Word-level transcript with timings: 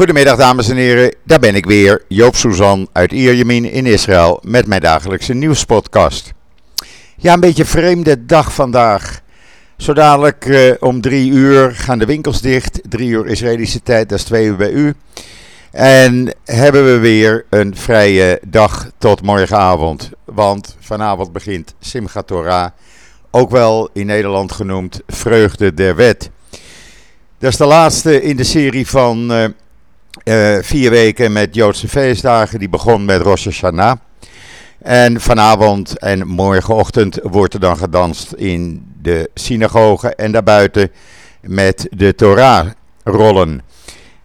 Goedemiddag 0.00 0.36
dames 0.36 0.68
en 0.68 0.76
heren, 0.76 1.14
daar 1.24 1.38
ben 1.38 1.54
ik 1.54 1.66
weer, 1.66 2.04
Joop 2.08 2.36
Suzan 2.36 2.88
uit 2.92 3.12
Ierjemien 3.12 3.64
in 3.70 3.86
Israël 3.86 4.40
met 4.42 4.66
mijn 4.66 4.80
dagelijkse 4.80 5.34
nieuwspodcast. 5.34 6.32
Ja, 7.16 7.32
een 7.32 7.40
beetje 7.40 7.64
vreemde 7.64 8.26
dag 8.26 8.52
vandaag. 8.52 9.20
Zo 9.76 9.92
dadelijk 9.92 10.46
eh, 10.46 10.72
om 10.78 11.00
drie 11.00 11.30
uur 11.30 11.74
gaan 11.74 11.98
de 11.98 12.04
winkels 12.04 12.40
dicht, 12.40 12.80
drie 12.88 13.08
uur 13.08 13.26
Israëlische 13.26 13.82
tijd, 13.82 14.08
dat 14.08 14.18
is 14.18 14.24
twee 14.24 14.46
uur 14.46 14.56
bij 14.56 14.70
u. 14.70 14.94
En 15.70 16.34
hebben 16.44 16.84
we 16.84 16.98
weer 16.98 17.44
een 17.50 17.76
vrije 17.76 18.40
dag 18.46 18.90
tot 18.98 19.22
morgenavond, 19.22 20.10
want 20.24 20.76
vanavond 20.78 21.32
begint 21.32 21.74
Simchat 21.80 22.26
Torah, 22.26 22.70
ook 23.30 23.50
wel 23.50 23.90
in 23.92 24.06
Nederland 24.06 24.52
genoemd 24.52 25.00
Vreugde 25.06 25.74
der 25.74 25.96
Wet. 25.96 26.30
Dat 27.38 27.50
is 27.50 27.56
de 27.56 27.66
laatste 27.66 28.22
in 28.22 28.36
de 28.36 28.44
serie 28.44 28.86
van... 28.86 29.32
Uh, 29.32 29.44
uh, 30.24 30.58
vier 30.60 30.90
weken 30.90 31.32
met 31.32 31.54
Joodse 31.54 31.88
feestdagen. 31.88 32.58
Die 32.58 32.68
begon 32.68 33.04
met 33.04 33.22
Rosh 33.22 33.44
Hashanah. 33.44 33.96
En 34.78 35.20
vanavond 35.20 35.98
en 35.98 36.26
morgenochtend 36.26 37.18
wordt 37.22 37.54
er 37.54 37.60
dan 37.60 37.76
gedanst 37.76 38.32
in 38.32 38.86
de 39.02 39.30
synagoge 39.34 40.14
en 40.14 40.32
daarbuiten 40.32 40.90
met 41.40 41.86
de 41.90 42.14
Torah-rollen. 42.14 43.62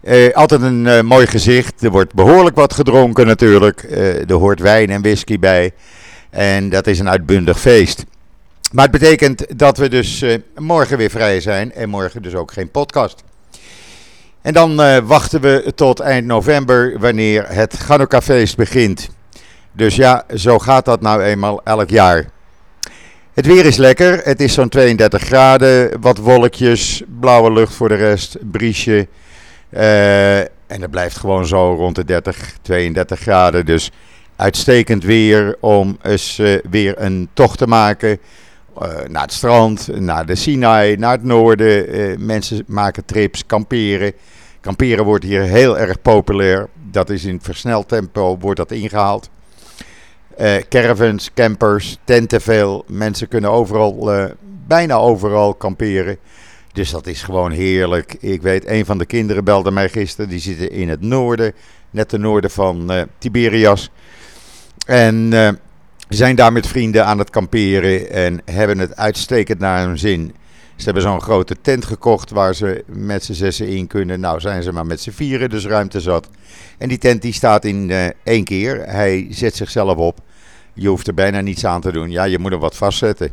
Uh, 0.02 0.34
altijd 0.34 0.62
een 0.62 0.84
uh, 0.84 1.00
mooi 1.00 1.26
gezicht. 1.26 1.82
Er 1.82 1.90
wordt 1.90 2.14
behoorlijk 2.14 2.56
wat 2.56 2.74
gedronken 2.74 3.26
natuurlijk. 3.26 3.82
er 4.28 4.34
hoort 4.34 4.60
wijn 4.60 4.90
en 4.90 5.02
whisky 5.02 5.38
bij. 5.38 5.72
En 6.30 6.68
dat 6.68 6.86
is 6.86 6.98
een 6.98 7.08
uitbundig 7.08 7.60
feest. 7.60 8.04
Maar 8.72 8.88
het 8.88 9.00
betekent 9.00 9.58
dat 9.58 9.78
we 9.78 9.88
dus 9.88 10.24
morgen 10.56 10.98
weer 10.98 11.10
vrij 11.10 11.40
zijn 11.40 11.72
en 11.72 11.88
morgen 11.88 12.22
dus 12.22 12.34
ook 12.34 12.52
geen 12.52 12.70
podcast. 12.70 13.24
En 14.46 14.52
dan 14.52 14.80
uh, 14.80 14.98
wachten 14.98 15.40
we 15.40 15.72
tot 15.74 16.00
eind 16.00 16.26
november 16.26 16.98
wanneer 16.98 17.44
het 17.48 17.74
Chanukka-feest 17.74 18.56
begint. 18.56 19.08
Dus 19.72 19.96
ja, 19.96 20.24
zo 20.34 20.58
gaat 20.58 20.84
dat 20.84 21.00
nou 21.00 21.22
eenmaal 21.22 21.60
elk 21.64 21.90
jaar. 21.90 22.24
Het 23.34 23.46
weer 23.46 23.64
is 23.64 23.76
lekker. 23.76 24.20
Het 24.22 24.40
is 24.40 24.54
zo'n 24.54 24.68
32 24.68 25.22
graden. 25.22 26.00
Wat 26.00 26.18
wolkjes. 26.18 27.02
Blauwe 27.20 27.52
lucht 27.52 27.74
voor 27.74 27.88
de 27.88 27.94
rest. 27.94 28.36
Briesje. 28.50 29.06
Uh, 29.70 30.38
en 30.38 30.80
het 30.80 30.90
blijft 30.90 31.16
gewoon 31.16 31.46
zo 31.46 31.74
rond 31.74 31.94
de 31.94 32.04
30, 32.04 32.56
32 32.62 33.20
graden. 33.20 33.66
Dus 33.66 33.90
uitstekend 34.36 35.04
weer 35.04 35.56
om 35.60 35.98
eens 36.02 36.38
uh, 36.38 36.58
weer 36.70 36.94
een 37.00 37.28
tocht 37.32 37.58
te 37.58 37.66
maken. 37.66 38.18
Naar 39.08 39.22
het 39.22 39.32
strand, 39.32 39.88
naar 40.00 40.26
de 40.26 40.34
Sinai, 40.34 40.96
naar 40.96 41.12
het 41.12 41.22
noorden. 41.22 42.26
mensen 42.26 42.64
maken 42.66 43.04
trips, 43.04 43.46
kamperen. 43.46 44.12
Kamperen 44.66 45.04
wordt 45.04 45.24
hier 45.24 45.42
heel 45.42 45.78
erg 45.78 46.02
populair. 46.02 46.68
Dat 46.90 47.10
is 47.10 47.24
in 47.24 47.40
versneld 47.42 47.88
tempo 47.88 48.38
wordt 48.38 48.58
dat 48.58 48.70
ingehaald. 48.70 49.30
Uh, 50.40 50.56
caravans, 50.68 51.30
campers, 51.34 51.98
tenten 52.04 52.40
veel. 52.40 52.84
Mensen 52.86 53.28
kunnen 53.28 53.50
overal, 53.50 54.14
uh, 54.14 54.24
bijna 54.66 54.94
overal 54.94 55.54
kamperen. 55.54 56.18
Dus 56.72 56.90
dat 56.90 57.06
is 57.06 57.22
gewoon 57.22 57.50
heerlijk. 57.50 58.16
Ik 58.20 58.42
weet, 58.42 58.66
een 58.66 58.84
van 58.84 58.98
de 58.98 59.06
kinderen 59.06 59.44
belde 59.44 59.70
mij 59.70 59.88
gisteren. 59.88 60.30
Die 60.30 60.40
zitten 60.40 60.70
in 60.70 60.88
het 60.88 61.00
noorden, 61.00 61.52
net 61.90 62.08
ten 62.08 62.20
noorden 62.20 62.50
van 62.50 62.92
uh, 62.92 63.02
Tiberias. 63.18 63.90
En 64.86 65.32
zijn 66.08 66.36
daar 66.36 66.52
met 66.52 66.66
vrienden 66.66 67.06
aan 67.06 67.18
het 67.18 67.30
kamperen 67.30 68.10
en 68.10 68.40
hebben 68.44 68.78
het 68.78 68.96
uitstekend 68.96 69.58
naar 69.58 69.86
hun 69.86 69.98
zin. 69.98 70.34
Ze 70.76 70.84
hebben 70.84 71.02
zo'n 71.02 71.20
grote 71.20 71.56
tent 71.60 71.84
gekocht 71.84 72.30
waar 72.30 72.54
ze 72.54 72.84
met 72.86 73.24
z'n 73.24 73.32
zessen 73.32 73.68
in 73.68 73.86
kunnen. 73.86 74.20
Nou 74.20 74.40
zijn 74.40 74.62
ze 74.62 74.72
maar 74.72 74.86
met 74.86 75.00
z'n 75.00 75.10
vieren, 75.10 75.50
dus 75.50 75.66
ruimte 75.66 76.00
zat. 76.00 76.28
En 76.78 76.88
die 76.88 76.98
tent 76.98 77.22
die 77.22 77.32
staat 77.32 77.64
in 77.64 77.88
uh, 77.88 78.06
één 78.22 78.44
keer. 78.44 78.82
Hij 78.86 79.26
zet 79.30 79.56
zichzelf 79.56 79.96
op. 79.96 80.18
Je 80.74 80.88
hoeft 80.88 81.06
er 81.06 81.14
bijna 81.14 81.40
niets 81.40 81.66
aan 81.66 81.80
te 81.80 81.92
doen. 81.92 82.10
Ja, 82.10 82.24
je 82.24 82.38
moet 82.38 82.52
er 82.52 82.58
wat 82.58 82.76
vastzetten. 82.76 83.32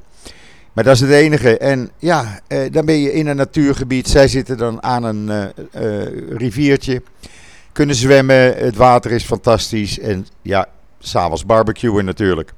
Maar 0.74 0.84
dat 0.84 0.94
is 0.94 1.02
het 1.02 1.10
enige. 1.10 1.58
En 1.58 1.92
ja, 1.98 2.40
eh, 2.48 2.72
dan 2.72 2.86
ben 2.86 3.00
je 3.00 3.14
in 3.14 3.28
een 3.28 3.36
natuurgebied. 3.36 4.08
Zij 4.08 4.28
zitten 4.28 4.58
dan 4.58 4.84
aan 4.84 5.04
een 5.04 5.54
uh, 5.76 6.02
riviertje. 6.38 7.02
Kunnen 7.72 7.96
zwemmen. 7.96 8.58
Het 8.58 8.76
water 8.76 9.12
is 9.12 9.24
fantastisch. 9.24 10.00
En 10.00 10.28
ja, 10.42 10.68
s'avonds 11.00 11.46
barbecuen 11.46 12.06
natuurlijk. 12.06 12.54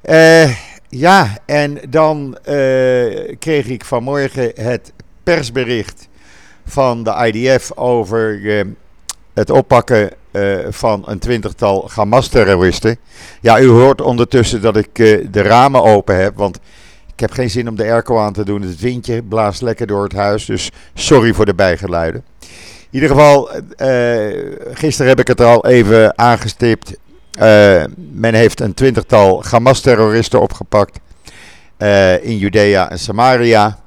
Eh 0.00 0.50
ja, 0.96 1.38
en 1.46 1.78
dan 1.88 2.36
uh, 2.38 3.34
kreeg 3.38 3.66
ik 3.66 3.84
vanmorgen 3.84 4.52
het 4.54 4.92
persbericht 5.22 6.08
van 6.64 7.02
de 7.02 7.30
IDF 7.32 7.72
over 7.76 8.38
uh, 8.38 8.64
het 9.34 9.50
oppakken 9.50 10.10
uh, 10.32 10.58
van 10.68 11.02
een 11.06 11.18
twintigtal 11.18 11.90
Hamas-terroristen. 11.94 12.96
Ja, 13.40 13.60
u 13.60 13.66
hoort 13.66 14.00
ondertussen 14.00 14.62
dat 14.62 14.76
ik 14.76 14.94
de 15.32 15.42
ramen 15.42 15.82
open 15.82 16.16
heb, 16.16 16.36
want 16.36 16.56
ik 17.12 17.20
heb 17.20 17.30
geen 17.30 17.50
zin 17.50 17.68
om 17.68 17.76
de 17.76 17.84
airco 17.84 18.18
aan 18.18 18.32
te 18.32 18.44
doen. 18.44 18.62
Het 18.62 18.80
windje 18.80 19.22
blaast 19.22 19.62
lekker 19.62 19.86
door 19.86 20.02
het 20.02 20.12
huis, 20.12 20.44
dus 20.44 20.70
sorry 20.94 21.32
voor 21.32 21.46
de 21.46 21.54
bijgeluiden. 21.54 22.24
In 22.90 23.00
ieder 23.00 23.08
geval, 23.08 23.50
gisteren 24.72 25.08
heb 25.08 25.20
ik 25.20 25.26
het 25.26 25.40
al 25.40 25.66
even 25.66 26.18
aangestipt. 26.18 26.96
Uh, 27.40 27.84
men 27.96 28.34
heeft 28.34 28.60
een 28.60 28.74
twintigtal 28.74 29.44
Hamas-terroristen 29.44 30.40
opgepakt 30.40 30.98
uh, 31.78 32.24
in 32.24 32.38
Judea 32.38 32.90
en 32.90 32.98
Samaria. 32.98 33.78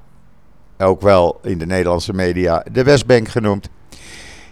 Ook 0.78 1.02
wel 1.02 1.40
in 1.44 1.58
de 1.58 1.66
Nederlandse 1.66 2.14
media 2.14 2.64
de 2.72 2.84
Westbank 2.84 3.28
genoemd. 3.28 3.70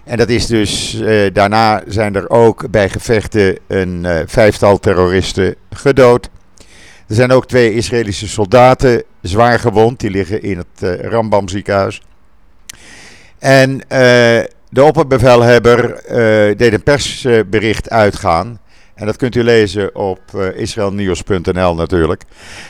En 0.04 0.18
dat 0.18 0.30
is 0.30 0.46
dus, 0.46 0.96
uh, 0.96 1.34
daarna 1.34 1.84
zijn 1.88 2.16
er 2.16 2.30
ook 2.30 2.70
bij 2.70 2.90
gevechten 2.90 3.58
een 3.68 4.24
vijftal 4.28 4.80
terroristen 4.80 5.56
gedood. 5.70 6.30
Er 7.08 7.16
zijn 7.16 7.32
ook 7.32 7.48
twee 7.48 7.74
Israëlische 7.74 8.28
soldaten 8.28 9.04
zwaar 9.22 9.60
gewond. 9.60 10.00
Die 10.00 10.10
liggen 10.10 10.42
in 10.42 10.58
het 10.58 11.02
Rambam 11.02 11.48
ziekenhuis. 11.48 12.02
En 13.40 13.78
de 14.70 14.84
opperbevelhebber 14.84 16.04
deed 16.58 16.74
een 16.74 16.84
persbericht 16.84 17.90
uitgaan 17.90 18.60
en 18.96 19.06
dat 19.06 19.16
kunt 19.16 19.36
u 19.36 19.44
lezen 19.44 19.96
op 19.96 20.20
uh, 20.36 20.58
israelnieuws.nl 20.58 21.76
natuurlijk. 21.76 22.24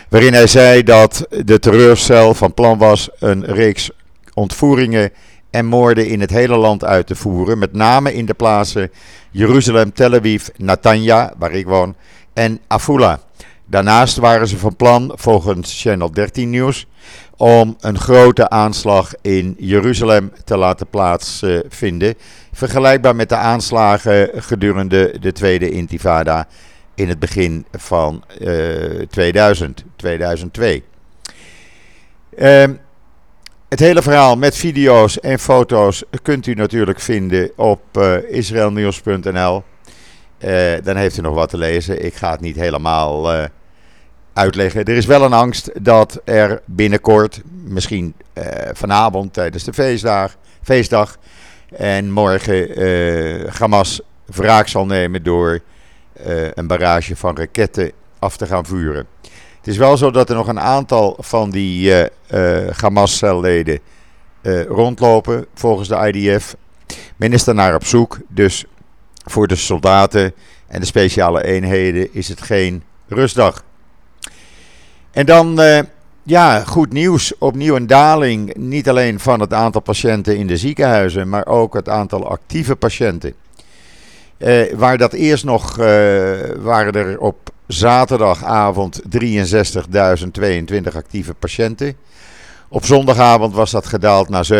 Waarin 0.10 0.34
hij 0.34 0.48
zei 0.48 0.84
dat 0.84 1.28
de 1.46 1.60
terreurcel 1.60 2.34
van 2.34 2.54
plan 2.54 2.78
was 2.78 3.10
een 3.20 3.46
reeks 3.46 3.90
ontvoeringen 4.34 5.12
en 5.50 5.66
moorden 5.66 6.08
in 6.08 6.22
het 6.22 6.30
hele 6.30 6.58
land 6.58 6.84
uit 6.84 7.08
te 7.08 7.16
voeren. 7.16 7.58
Met 7.58 7.74
name 7.74 8.14
in 8.14 8.26
de 8.26 8.34
plaatsen 8.34 8.92
Jeruzalem, 9.32 9.94
Tel 9.94 10.14
Aviv, 10.14 10.48
Natanja, 10.58 11.34
waar 11.38 11.52
ik 11.52 11.66
woon, 11.66 11.96
en 12.34 12.60
Afula. 12.68 13.20
Daarnaast 13.66 14.18
waren 14.18 14.48
ze 14.48 14.58
van 14.58 14.76
plan, 14.76 15.12
volgens 15.16 15.82
Channel 15.82 16.12
13 16.12 16.50
Nieuws, 16.50 16.88
om 17.38 17.76
een 17.80 18.00
grote 18.00 18.50
aanslag 18.50 19.14
in 19.22 19.56
Jeruzalem 19.60 20.32
te 20.44 20.58
laten 20.58 20.88
plaatsvinden. 20.88 22.16
Vergelijkbaar 22.52 23.16
met 23.16 23.30
de 23.30 23.36
aanslagen 23.36 24.30
gedurende 24.36 25.20
de 25.20 25.32
Tweede 25.32 25.70
Intifada 25.70 26.48
in 26.96 27.10
het 27.10 27.20
begin 27.20 27.66
van 27.72 28.24
uh, 28.40 29.02
2000, 29.10 29.84
2002. 29.96 30.84
Uh, 32.38 32.64
het 33.70 33.80
hele 33.80 34.02
verhaal 34.02 34.36
met 34.36 34.56
video's 34.56 35.20
en 35.20 35.40
foto's 35.40 36.04
kunt 36.22 36.48
u 36.48 36.54
natuurlijk 36.54 37.00
vinden 37.00 37.52
op 37.56 37.82
uh, 37.98 38.30
israelnieuws.nl. 38.30 39.64
Uh, 40.40 40.74
dan 40.84 40.96
heeft 40.96 41.18
u 41.18 41.22
nog 41.22 41.34
wat 41.36 41.50
te 41.50 41.58
lezen. 41.58 42.06
Ik 42.06 42.14
ga 42.14 42.32
het 42.32 42.42
niet 42.42 42.56
helemaal 42.56 43.48
uitleggen. 44.36 44.84
Er 44.84 44.96
is 44.96 45.06
wel 45.06 45.24
een 45.24 45.34
angst 45.34 45.72
dat 45.82 46.22
er 46.24 46.62
binnenkort, 46.66 47.42
misschien 47.64 48.14
uh, 48.34 48.44
vanavond 48.74 49.34
tijdens 49.34 49.64
de 49.64 49.74
feestdag, 49.74 50.36
feestdag 50.62 51.18
en 51.76 52.12
morgen 52.12 52.82
uh, 52.82 53.48
Hamas 53.60 54.02
wraak 54.26 54.68
zal 54.68 54.86
nemen 54.86 55.24
door 55.24 55.60
uh, 56.28 56.48
een 56.54 56.68
barrage 56.68 57.16
van 57.16 57.38
raketten 57.38 57.92
af 58.20 58.38
te 58.38 58.46
gaan 58.46 58.66
vuren. 58.66 59.08
Het 59.58 59.68
is 59.68 59.78
wel 59.78 59.98
zo 59.98 60.12
dat 60.12 60.30
er 60.30 60.36
nog 60.36 60.48
een 60.48 60.60
aantal 60.60 61.18
van 61.20 61.50
die 61.50 61.94
Hamas-celleden 62.78 63.80
rondlopen, 64.68 65.46
volgens 65.54 65.88
de 65.88 66.12
IDF. 66.12 66.56
Men 67.16 67.34
is 67.34 67.44
daarnaar 67.44 67.76
op 67.76 67.86
zoek, 67.86 68.20
dus 68.28 68.66
voor 69.26 69.48
de 69.48 69.56
soldaten 69.56 70.34
en 70.68 70.80
de 70.80 70.86
speciale 70.86 71.44
eenheden 71.44 72.14
is 72.14 72.28
het 72.28 72.42
geen 72.42 72.84
rustdag. 73.08 73.64
En 75.16 75.26
dan, 75.26 75.62
uh, 75.62 75.80
ja, 76.24 76.60
goed 76.60 76.94
nieuws. 76.94 77.38
Opnieuw 77.38 77.76
een 77.76 77.88
daling. 77.88 78.56
Niet 78.56 78.90
alleen 78.90 79.20
van 79.20 79.40
het 79.40 79.54
aantal 79.54 79.82
patiënten 79.82 80.38
in 80.38 80.48
de 80.48 80.58
ziekenhuizen, 80.58 81.30
maar 81.30 81.46
ook 81.46 81.74
het 81.74 81.90
aantal 81.90 82.30
actieve 82.30 82.76
patiënten. 82.76 83.34
Uh, 84.38 84.74
waar 84.74 84.98
dat 84.98 85.14
eerst 85.14 85.44
nog, 85.44 85.80
uh, 85.80 85.86
waren 86.58 86.94
er 86.94 87.20
op 87.20 87.50
zaterdagavond 87.68 89.02
63.022 89.02 89.08
actieve 90.96 91.34
patiënten. 91.34 91.96
Op 92.70 92.86
zondagavond 92.86 93.54
was 93.54 93.72
dat 93.72 93.86
gedaald 93.86 94.30
naar 94.30 94.46
57.724. 94.46 94.52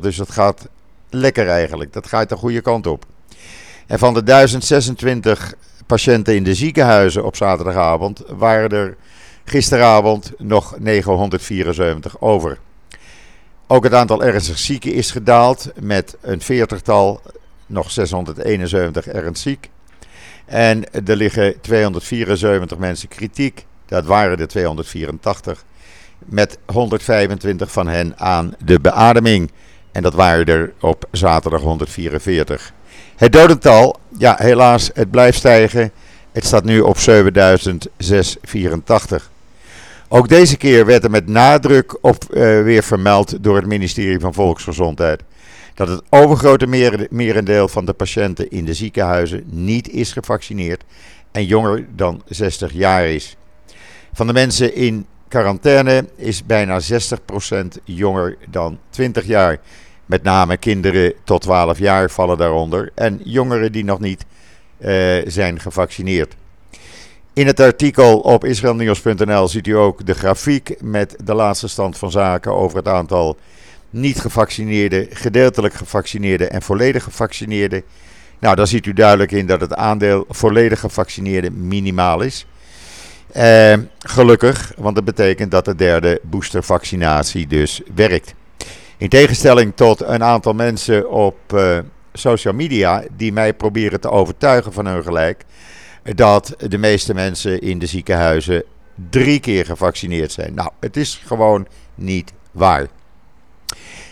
Dus 0.00 0.16
dat 0.16 0.30
gaat 0.30 0.68
lekker 1.10 1.48
eigenlijk. 1.48 1.92
Dat 1.92 2.06
gaat 2.06 2.28
de 2.28 2.36
goede 2.36 2.60
kant 2.60 2.86
op. 2.86 3.04
En 3.86 3.98
van 3.98 4.14
de 4.14 4.22
1026 4.22 5.54
patiënten 5.86 6.34
in 6.34 6.44
de 6.44 6.54
ziekenhuizen 6.54 7.24
op 7.24 7.36
zaterdagavond 7.36 8.22
waren 8.28 8.70
er 8.70 8.96
gisteravond 9.44 10.32
nog 10.38 10.78
974 10.78 12.20
over. 12.20 12.58
Ook 13.66 13.84
het 13.84 13.94
aantal 13.94 14.22
ernstig 14.22 14.58
zieken 14.58 14.92
is 14.92 15.10
gedaald 15.10 15.72
met 15.80 16.16
een 16.20 16.40
veertigtal, 16.40 17.20
nog 17.66 17.90
671 17.90 19.06
ernstig 19.06 19.36
ziek. 19.36 19.70
En 20.44 20.92
er 20.92 21.16
liggen 21.16 21.60
274 21.60 22.78
mensen 22.78 23.08
kritiek. 23.08 23.66
Dat 23.86 24.04
waren 24.04 24.36
de 24.36 24.46
284. 24.46 25.64
Met 26.18 26.58
125 26.66 27.72
van 27.72 27.86
hen 27.86 28.18
aan 28.18 28.54
de 28.64 28.80
beademing. 28.80 29.50
En 29.92 30.02
dat 30.02 30.14
waren 30.14 30.46
er 30.46 30.72
op 30.80 31.08
zaterdag 31.10 31.60
144. 31.60 32.72
Het 33.16 33.32
dodental, 33.32 33.96
ja 34.18 34.34
helaas, 34.38 34.90
het 34.94 35.10
blijft 35.10 35.38
stijgen. 35.38 35.90
Het 36.32 36.44
staat 36.44 36.64
nu 36.64 36.80
op 36.80 36.98
7684. 36.98 39.30
Ook 40.08 40.28
deze 40.28 40.56
keer 40.56 40.86
werd 40.86 41.04
er 41.04 41.10
met 41.10 41.26
nadruk 41.26 41.98
op 42.00 42.24
uh, 42.30 42.62
weer 42.62 42.82
vermeld 42.82 43.42
door 43.42 43.56
het 43.56 43.66
ministerie 43.66 44.20
van 44.20 44.34
Volksgezondheid 44.34 45.22
dat 45.76 45.88
het 45.88 46.02
overgrote 46.08 46.66
merendeel 47.10 47.68
van 47.68 47.84
de 47.84 47.92
patiënten 47.92 48.50
in 48.50 48.64
de 48.64 48.74
ziekenhuizen 48.74 49.42
niet 49.46 49.88
is 49.88 50.12
gevaccineerd 50.12 50.84
en 51.32 51.44
jonger 51.44 51.86
dan 51.94 52.22
60 52.28 52.72
jaar 52.72 53.06
is. 53.06 53.36
Van 54.12 54.26
de 54.26 54.32
mensen 54.32 54.74
in 54.74 55.06
quarantaine 55.28 56.08
is 56.16 56.46
bijna 56.46 56.80
60% 56.80 56.84
jonger 57.84 58.36
dan 58.50 58.78
20 58.90 59.24
jaar. 59.24 59.58
Met 60.06 60.22
name 60.22 60.56
kinderen 60.56 61.12
tot 61.24 61.42
12 61.42 61.78
jaar 61.78 62.10
vallen 62.10 62.38
daaronder 62.38 62.90
en 62.94 63.20
jongeren 63.24 63.72
die 63.72 63.84
nog 63.84 64.00
niet 64.00 64.24
uh, 64.78 64.88
zijn 65.26 65.60
gevaccineerd. 65.60 66.34
In 67.32 67.46
het 67.46 67.60
artikel 67.60 68.18
op 68.18 68.44
israelnieuws.nl 68.44 69.48
ziet 69.48 69.66
u 69.66 69.76
ook 69.76 70.06
de 70.06 70.14
grafiek 70.14 70.74
met 70.80 71.16
de 71.24 71.34
laatste 71.34 71.68
stand 71.68 71.98
van 71.98 72.10
zaken 72.10 72.52
over 72.52 72.76
het 72.76 72.88
aantal 72.88 73.36
niet 73.90 74.20
gevaccineerde, 74.20 75.06
gedeeltelijk 75.10 75.74
gevaccineerde 75.74 76.46
en 76.46 76.62
volledig 76.62 77.02
gevaccineerde. 77.02 77.82
Nou, 78.38 78.56
daar 78.56 78.66
ziet 78.66 78.86
u 78.86 78.92
duidelijk 78.92 79.32
in 79.32 79.46
dat 79.46 79.60
het 79.60 79.74
aandeel 79.74 80.24
volledig 80.28 80.80
gevaccineerde 80.80 81.50
minimaal 81.50 82.20
is. 82.20 82.46
Eh, 83.32 83.74
gelukkig, 83.98 84.72
want 84.76 84.94
dat 84.94 85.04
betekent 85.04 85.50
dat 85.50 85.64
de 85.64 85.74
derde 85.74 86.20
boostervaccinatie 86.22 87.46
dus 87.46 87.82
werkt. 87.94 88.34
In 88.98 89.08
tegenstelling 89.08 89.72
tot 89.74 90.02
een 90.02 90.22
aantal 90.22 90.52
mensen 90.52 91.10
op 91.10 91.36
uh, 91.54 91.78
social 92.12 92.54
media 92.54 93.04
die 93.16 93.32
mij 93.32 93.54
proberen 93.54 94.00
te 94.00 94.10
overtuigen 94.10 94.72
van 94.72 94.86
hun 94.86 95.02
gelijk, 95.02 95.44
dat 96.14 96.54
de 96.68 96.78
meeste 96.78 97.14
mensen 97.14 97.60
in 97.60 97.78
de 97.78 97.86
ziekenhuizen 97.86 98.64
drie 99.10 99.40
keer 99.40 99.64
gevaccineerd 99.64 100.32
zijn. 100.32 100.54
Nou, 100.54 100.70
het 100.80 100.96
is 100.96 101.22
gewoon 101.24 101.66
niet 101.94 102.32
waar. 102.52 102.86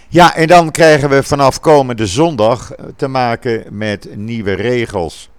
Ja, 0.09 0.35
en 0.35 0.47
dan 0.47 0.71
krijgen 0.71 1.09
we 1.09 1.23
vanaf 1.23 1.61
komende 1.61 2.07
zondag 2.07 2.73
te 2.97 3.09
maken 3.09 3.65
met 3.71 4.17
nieuwe 4.17 4.53
regels. 4.53 5.31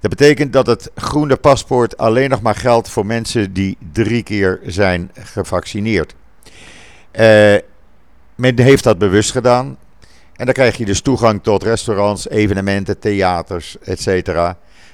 Dat 0.00 0.10
betekent 0.10 0.52
dat 0.52 0.66
het 0.66 0.90
groene 0.94 1.36
paspoort 1.36 1.96
alleen 1.96 2.30
nog 2.30 2.42
maar 2.42 2.54
geldt 2.54 2.88
voor 2.88 3.06
mensen 3.06 3.52
die 3.52 3.76
drie 3.92 4.22
keer 4.22 4.60
zijn 4.64 5.10
gevaccineerd. 5.14 6.14
Uh, 7.12 7.54
men 8.36 8.60
heeft 8.60 8.84
dat 8.84 8.98
bewust 8.98 9.30
gedaan. 9.30 9.76
En 10.36 10.44
dan 10.44 10.54
krijg 10.54 10.76
je 10.76 10.84
dus 10.84 11.00
toegang 11.00 11.42
tot 11.42 11.62
restaurants, 11.62 12.28
evenementen, 12.28 12.98
theaters, 12.98 13.76
etc. 13.78 14.26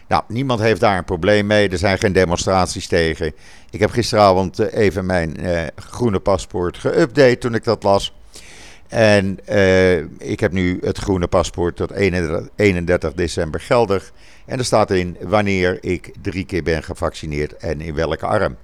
Nou, 0.09 0.23
niemand 0.29 0.61
heeft 0.61 0.81
daar 0.81 0.99
een 0.99 1.05
probleem 1.05 1.47
mee. 1.47 1.69
Er 1.69 1.79
zijn 1.79 1.99
geen 1.99 2.13
demonstraties 2.13 2.87
tegen. 2.87 3.33
Ik 3.71 3.81
heb 3.81 3.91
gisteravond 3.91 4.59
even 4.59 5.07
mijn 5.07 5.37
uh, 5.41 5.61
groene 5.77 6.19
paspoort 6.19 6.79
geüpdate 6.79 7.39
toen 7.39 7.55
ik 7.55 7.65
dat 7.65 7.83
las. 7.83 8.15
En 8.89 9.39
uh, 9.49 9.97
ik 10.19 10.41
heb 10.41 10.53
nu 10.53 10.79
het 10.81 10.99
groene 10.99 11.27
paspoort 11.27 11.77
tot 11.77 11.91
31, 11.91 12.49
31 12.57 13.13
december 13.13 13.61
geldig. 13.61 14.13
En 14.47 14.59
er 14.59 14.65
staat 14.65 14.91
in 14.91 15.17
wanneer 15.21 15.79
ik 15.81 16.13
drie 16.23 16.45
keer 16.45 16.63
ben 16.63 16.83
gevaccineerd 16.83 17.57
en 17.57 17.81
in 17.81 17.95
welke 17.95 18.27
arm. 18.27 18.57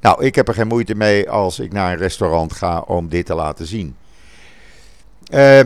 Nou, 0.00 0.24
ik 0.24 0.34
heb 0.34 0.48
er 0.48 0.54
geen 0.54 0.66
moeite 0.66 0.94
mee 0.94 1.30
als 1.30 1.58
ik 1.58 1.72
naar 1.72 1.92
een 1.92 1.98
restaurant 1.98 2.52
ga 2.52 2.80
om 2.80 3.08
dit 3.08 3.26
te 3.26 3.34
laten 3.34 3.66
zien. 3.66 3.96
Uh, 5.32 5.60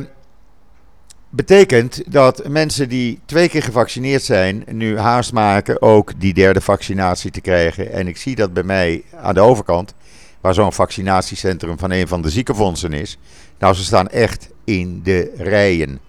betekent 1.30 2.12
dat 2.12 2.48
mensen 2.48 2.88
die 2.88 3.20
twee 3.24 3.48
keer 3.48 3.62
gevaccineerd 3.62 4.22
zijn, 4.22 4.64
nu 4.66 4.98
haast 4.98 5.32
maken 5.32 5.82
ook 5.82 6.20
die 6.20 6.34
derde 6.34 6.60
vaccinatie 6.60 7.30
te 7.30 7.40
krijgen. 7.40 7.92
En 7.92 8.08
ik 8.08 8.16
zie 8.16 8.34
dat 8.34 8.52
bij 8.52 8.62
mij 8.62 9.02
aan 9.14 9.34
de 9.34 9.40
overkant, 9.40 9.94
waar 10.40 10.54
zo'n 10.54 10.72
vaccinatiecentrum 10.72 11.78
van 11.78 11.90
een 11.90 12.08
van 12.08 12.22
de 12.22 12.30
ziekenfondsen 12.30 12.92
is. 12.92 13.18
Nou, 13.58 13.74
ze 13.74 13.84
staan 13.84 14.08
echt 14.08 14.48
in 14.64 15.00
de 15.02 15.32
rijen. 15.36 16.00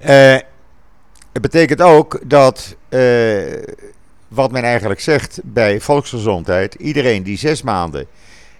Uh, 0.00 0.36
het 1.32 1.42
betekent 1.42 1.80
ook 1.80 2.20
dat, 2.24 2.76
uh, 2.88 3.42
wat 4.28 4.50
men 4.50 4.62
eigenlijk 4.62 5.00
zegt 5.00 5.40
bij 5.44 5.80
volksgezondheid, 5.80 6.74
iedereen 6.74 7.22
die 7.22 7.38
zes 7.38 7.62
maanden 7.62 8.06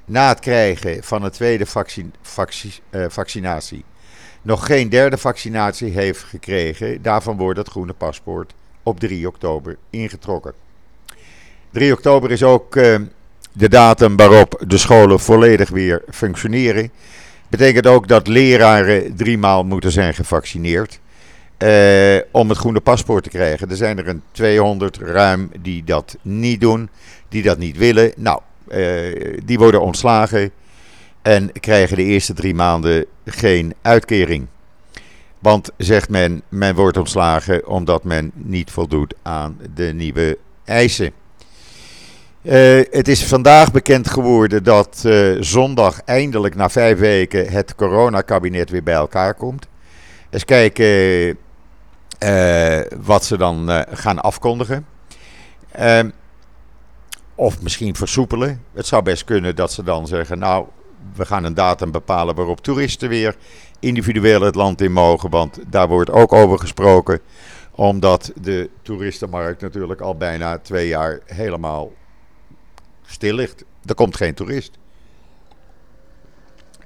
na 0.08 0.28
het 0.28 0.40
krijgen 0.40 1.02
van 1.02 1.22
een 1.22 1.30
tweede 1.30 1.66
vaccin, 1.66 2.12
uh, 2.90 3.04
vaccinatie 3.08 3.84
nog 4.42 4.66
geen 4.66 4.88
derde 4.88 5.18
vaccinatie 5.18 5.90
heeft 5.90 6.22
gekregen, 6.22 7.02
daarvan 7.02 7.36
wordt 7.36 7.58
het 7.58 7.68
groene 7.68 7.92
paspoort 7.92 8.54
op 8.82 9.00
3 9.00 9.26
oktober 9.26 9.76
ingetrokken. 9.90 10.52
3 11.70 11.92
oktober 11.92 12.30
is 12.30 12.42
ook 12.42 12.72
de 13.52 13.68
datum 13.68 14.16
waarop 14.16 14.64
de 14.66 14.78
scholen 14.78 15.20
volledig 15.20 15.68
weer 15.68 16.02
functioneren. 16.10 16.90
Betekent 17.48 17.86
ook 17.86 18.08
dat 18.08 18.26
leraren 18.26 19.16
drie 19.16 19.38
maal 19.38 19.64
moeten 19.64 19.92
zijn 19.92 20.14
gevaccineerd. 20.14 21.00
Uh, 21.62 22.18
om 22.30 22.48
het 22.48 22.58
groene 22.58 22.80
paspoort 22.80 23.22
te 23.24 23.30
krijgen. 23.30 23.70
Er 23.70 23.76
zijn 23.76 23.98
er 23.98 24.08
een 24.08 24.22
200 24.32 24.96
ruim 24.96 25.50
die 25.60 25.84
dat 25.84 26.16
niet 26.22 26.60
doen, 26.60 26.88
die 27.28 27.42
dat 27.42 27.58
niet 27.58 27.76
willen. 27.76 28.12
Nou, 28.16 28.40
die 29.44 29.58
worden 29.58 29.82
ontslagen 29.82 30.50
en 31.22 31.52
krijgen 31.52 31.96
de 31.96 32.02
eerste 32.02 32.32
drie 32.32 32.54
maanden 32.54 33.06
geen 33.24 33.74
uitkering. 33.82 34.46
Want 35.38 35.70
zegt 35.76 36.08
men, 36.08 36.42
men 36.48 36.74
wordt 36.74 36.96
ontslagen 36.96 37.66
omdat 37.66 38.04
men 38.04 38.30
niet 38.34 38.70
voldoet 38.70 39.14
aan 39.22 39.58
de 39.74 39.92
nieuwe 39.94 40.38
eisen. 40.64 41.12
Uh, 42.42 42.80
het 42.90 43.08
is 43.08 43.24
vandaag 43.24 43.72
bekend 43.72 44.08
geworden 44.08 44.64
dat 44.64 45.02
uh, 45.06 45.36
zondag 45.40 46.00
eindelijk 46.04 46.54
na 46.54 46.68
vijf 46.68 46.98
weken 46.98 47.50
het 47.50 47.74
coronakabinet 47.74 48.70
weer 48.70 48.82
bij 48.82 48.94
elkaar 48.94 49.34
komt. 49.34 49.66
Eens 50.30 50.44
kijken 50.44 51.38
wat 53.04 53.24
ze 53.24 53.36
dan 53.36 53.84
gaan 53.90 54.20
afkondigen. 54.20 54.86
Of 57.38 57.62
misschien 57.62 57.96
versoepelen. 57.96 58.62
Het 58.72 58.86
zou 58.86 59.02
best 59.02 59.24
kunnen 59.24 59.56
dat 59.56 59.72
ze 59.72 59.82
dan 59.82 60.06
zeggen: 60.06 60.38
Nou, 60.38 60.66
we 61.14 61.26
gaan 61.26 61.44
een 61.44 61.54
datum 61.54 61.90
bepalen 61.90 62.34
waarop 62.34 62.60
toeristen 62.60 63.08
weer 63.08 63.36
individueel 63.80 64.40
het 64.40 64.54
land 64.54 64.80
in 64.80 64.92
mogen. 64.92 65.30
Want 65.30 65.58
daar 65.66 65.88
wordt 65.88 66.10
ook 66.10 66.32
over 66.32 66.58
gesproken. 66.58 67.20
Omdat 67.70 68.32
de 68.40 68.70
toeristenmarkt 68.82 69.60
natuurlijk 69.60 70.00
al 70.00 70.16
bijna 70.16 70.58
twee 70.58 70.88
jaar 70.88 71.20
helemaal 71.24 71.92
stil 73.06 73.34
ligt. 73.34 73.64
Er 73.84 73.94
komt 73.94 74.16
geen 74.16 74.34
toerist. 74.34 74.78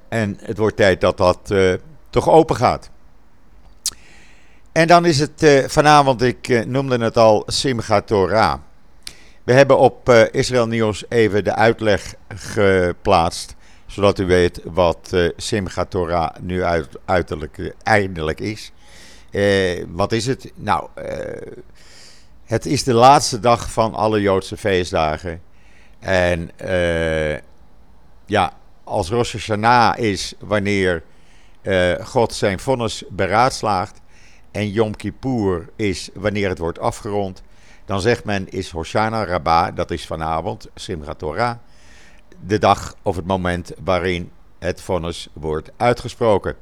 En 0.09 0.37
het 0.41 0.57
wordt 0.57 0.77
tijd 0.77 1.01
dat 1.01 1.17
dat 1.17 1.39
uh, 1.51 1.73
toch 2.09 2.29
open 2.29 2.55
gaat. 2.55 2.89
En 4.71 4.87
dan 4.87 5.05
is 5.05 5.19
het 5.19 5.43
uh, 5.43 5.67
vanavond, 5.67 6.21
ik 6.21 6.47
uh, 6.47 6.65
noemde 6.65 6.97
het 6.97 7.17
al, 7.17 7.43
Simchat 7.47 8.07
Torah. 8.07 8.59
We 9.43 9.53
hebben 9.53 9.77
op 9.77 10.09
Israël 10.31 10.67
Nieuws 10.67 11.03
even 11.09 11.43
de 11.43 11.55
uitleg 11.55 12.15
geplaatst. 12.27 13.55
Zodat 13.85 14.19
u 14.19 14.25
weet 14.25 14.61
wat 14.63 15.09
uh, 15.13 15.29
Simchat 15.37 15.89
Torah 15.89 16.35
nu 16.41 16.63
uit, 16.63 16.87
uiterlijk, 17.05 17.73
eindelijk 17.83 18.39
is. 18.39 18.71
wat 19.87 20.11
is 20.11 20.25
het? 20.25 20.51
Nou, 20.55 20.87
het 22.45 22.65
is 22.65 22.83
de 22.83 22.93
laatste 22.93 23.39
dag 23.39 23.71
van 23.71 23.93
alle 23.93 24.21
Joodse 24.21 24.57
feestdagen. 24.57 25.41
En 25.99 26.51
uh, 26.65 27.37
ja, 28.25 28.53
als 28.83 29.09
Rosh 29.09 29.31
Hashanah 29.31 29.97
is 29.97 30.33
wanneer 30.39 31.03
uh, 31.61 31.93
God 32.05 32.33
zijn 32.33 32.59
vonnis 32.59 33.03
beraadslaagt. 33.09 34.01
En 34.51 34.69
Yom 34.69 34.95
Kippur 34.95 35.69
is 35.75 36.09
wanneer 36.13 36.49
het 36.49 36.57
wordt 36.57 36.79
afgerond. 36.79 37.43
Dan 37.85 38.01
zegt 38.01 38.23
men 38.23 38.49
is 38.49 38.71
Hoshana 38.71 39.25
Rabbah, 39.25 39.75
dat 39.75 39.91
is 39.91 40.05
vanavond, 40.05 40.69
Simchat 40.75 41.19
Torah. 41.19 41.55
de 42.45 42.57
dag 42.57 42.95
of 43.01 43.15
het 43.15 43.25
moment 43.25 43.71
waarin 43.83 44.31
het 44.59 44.81
vonnis 44.81 45.27
wordt 45.33 45.71
uitgesproken. 45.77 46.55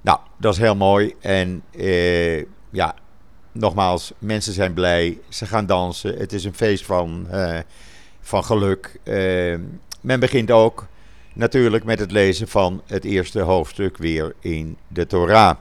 Nou, 0.00 0.18
dat 0.36 0.52
is 0.52 0.58
heel 0.58 0.76
mooi. 0.76 1.14
En 1.20 1.62
uh, 1.70 2.44
ja, 2.70 2.94
nogmaals, 3.52 4.12
mensen 4.18 4.52
zijn 4.52 4.74
blij. 4.74 5.18
Ze 5.28 5.46
gaan 5.46 5.66
dansen. 5.66 6.18
Het 6.18 6.32
is 6.32 6.44
een 6.44 6.54
feest 6.54 6.84
van, 6.84 7.26
uh, 7.32 7.58
van 8.20 8.44
geluk. 8.44 8.98
Uh, 9.04 9.58
men 10.00 10.20
begint 10.20 10.50
ook 10.50 10.86
natuurlijk 11.32 11.84
met 11.84 11.98
het 11.98 12.10
lezen 12.10 12.48
van 12.48 12.82
het 12.86 13.04
eerste 13.04 13.40
hoofdstuk 13.40 13.96
weer 13.96 14.34
in 14.40 14.76
de 14.88 15.06
Torah. 15.06 15.56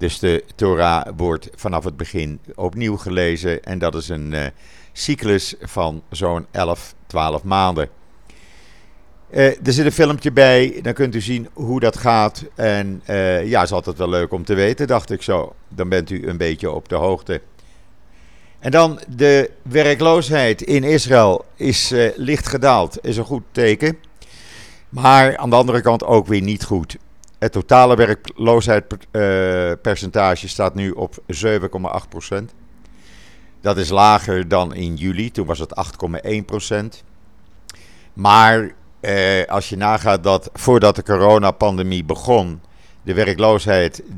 Dus 0.00 0.18
de 0.18 0.44
Torah 0.54 1.06
wordt 1.16 1.48
vanaf 1.54 1.84
het 1.84 1.96
begin 1.96 2.40
opnieuw 2.54 2.96
gelezen. 2.96 3.62
En 3.62 3.78
dat 3.78 3.94
is 3.94 4.08
een 4.08 4.34
cyclus 4.92 5.54
van 5.60 6.02
zo'n 6.10 6.46
11, 6.50 6.94
12 7.06 7.42
maanden. 7.44 7.88
Uh, 9.30 9.46
er 9.46 9.72
zit 9.72 9.84
een 9.84 9.92
filmpje 9.92 10.32
bij, 10.32 10.78
dan 10.82 10.92
kunt 10.92 11.14
u 11.14 11.20
zien 11.20 11.48
hoe 11.52 11.80
dat 11.80 11.96
gaat. 11.96 12.44
En 12.54 13.02
uh, 13.10 13.46
ja, 13.46 13.62
is 13.62 13.72
altijd 13.72 13.98
wel 13.98 14.08
leuk 14.08 14.32
om 14.32 14.44
te 14.44 14.54
weten, 14.54 14.86
dacht 14.86 15.10
ik 15.10 15.22
zo. 15.22 15.54
Dan 15.68 15.88
bent 15.88 16.10
u 16.10 16.28
een 16.28 16.36
beetje 16.36 16.70
op 16.70 16.88
de 16.88 16.94
hoogte. 16.94 17.40
En 18.58 18.70
dan 18.70 19.00
de 19.16 19.50
werkloosheid 19.62 20.62
in 20.62 20.84
Israël 20.84 21.44
is 21.56 21.92
licht 22.16 22.48
gedaald, 22.48 22.98
is 23.04 23.16
een 23.16 23.24
goed 23.24 23.44
teken. 23.52 23.96
Maar 24.88 25.36
aan 25.36 25.50
de 25.50 25.56
andere 25.56 25.80
kant 25.80 26.04
ook 26.04 26.26
weer 26.26 26.42
niet 26.42 26.64
goed. 26.64 26.96
Het 27.40 27.52
totale 27.52 27.96
werkloosheidspercentage 27.96 30.48
staat 30.48 30.74
nu 30.74 30.90
op 30.90 31.22
7,8 31.26 31.38
procent. 32.08 32.54
Dat 33.60 33.76
is 33.76 33.88
lager 33.88 34.48
dan 34.48 34.74
in 34.74 34.94
juli, 34.94 35.30
toen 35.30 35.46
was 35.46 35.58
het 35.58 35.74
8,1 36.26 36.30
procent. 36.46 37.04
Maar 38.12 38.70
eh, 39.00 39.44
als 39.46 39.68
je 39.68 39.76
nagaat 39.76 40.22
dat 40.22 40.50
voordat 40.52 40.96
de 40.96 41.02
coronapandemie 41.02 42.04
begon, 42.04 42.60
de 43.02 43.14
werkloosheid 43.14 44.02
3,4% 44.02 44.08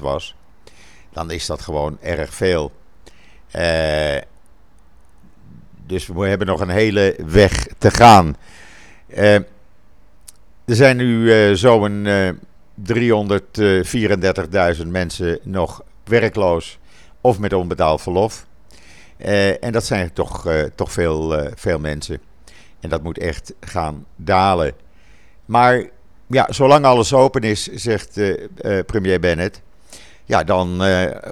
was, 0.00 0.34
dan 1.12 1.30
is 1.30 1.46
dat 1.46 1.60
gewoon 1.60 1.98
erg 2.00 2.34
veel. 2.34 2.72
Eh, 3.50 4.18
dus 5.86 6.06
we 6.06 6.28
hebben 6.28 6.46
nog 6.46 6.60
een 6.60 6.68
hele 6.68 7.16
weg 7.26 7.66
te 7.78 7.90
gaan. 7.90 8.36
Eh, 9.06 9.36
er 10.70 10.76
zijn 10.76 10.96
nu 10.96 11.34
uh, 11.48 11.54
zo'n 11.54 12.06
334.000 14.82 14.86
mensen 14.86 15.38
nog 15.42 15.82
werkloos 16.04 16.78
of 17.20 17.38
met 17.38 17.52
onbetaald 17.52 18.02
verlof. 18.02 18.46
en 19.60 19.72
dat 19.72 19.84
zijn 19.84 20.12
toch, 20.12 20.48
toch 20.74 20.92
veel, 20.92 21.48
veel 21.54 21.78
mensen. 21.78 22.20
En 22.80 22.88
dat 22.88 23.02
moet 23.02 23.18
echt 23.18 23.54
gaan 23.60 24.06
dalen. 24.16 24.72
Maar 25.44 25.84
ja, 26.26 26.46
zolang 26.50 26.84
alles 26.84 27.12
open 27.12 27.42
is, 27.42 27.66
zegt 27.66 28.20
premier 28.86 29.20
Bennett. 29.20 29.62
Ja, 30.24 30.44
dan 30.44 30.82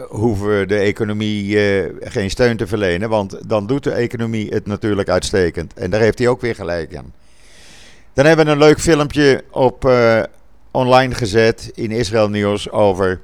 hoeven 0.09 0.59
we 0.59 0.67
de 0.67 0.79
economie 0.79 1.59
geen 2.01 2.31
steun 2.31 2.57
te 2.57 2.67
verlenen. 2.67 3.09
Want 3.09 3.49
dan 3.49 3.67
doet 3.67 3.85
de 3.85 3.93
economie 3.93 4.49
het 4.49 4.67
natuurlijk 4.67 5.09
uitstekend. 5.09 5.75
En 5.75 5.91
daar 5.91 6.01
heeft 6.01 6.19
hij 6.19 6.29
ook 6.29 6.41
weer 6.41 6.55
gelijk 6.55 6.97
aan. 6.97 7.13
Dan 8.19 8.27
hebben 8.27 8.47
we 8.47 8.53
een 8.53 8.59
leuk 8.59 8.81
filmpje 8.81 9.45
op 9.51 9.91
online 10.71 11.15
gezet 11.15 11.71
in 11.75 11.91
Israël 11.91 12.29
Nieuws 12.29 12.71
over 12.71 13.21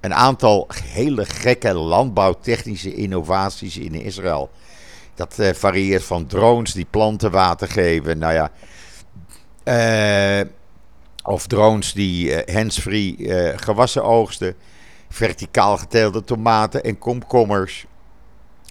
een 0.00 0.14
aantal 0.14 0.68
hele 0.84 1.24
gekke 1.24 1.74
landbouwtechnische 1.74 2.94
innovaties 2.94 3.76
in 3.76 3.94
Israël. 3.94 4.50
Dat 5.14 5.36
uh, 5.40 5.52
varieert 5.52 6.04
van 6.04 6.26
drones 6.26 6.72
die 6.72 6.86
planten 6.90 7.30
water 7.30 7.68
geven. 7.68 8.18
Nou 8.18 8.32
ja. 8.32 8.50
Of 11.22 11.46
drones 11.46 11.92
die 11.92 12.42
hands-free 12.52 13.16
gewassen 13.56 14.04
oogsten. 14.04 14.54
Verticaal 15.08 15.76
geteelde 15.76 16.24
tomaten 16.24 16.84
en 16.84 16.98
komkommers. 16.98 17.86